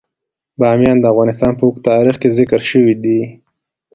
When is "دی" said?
3.03-3.19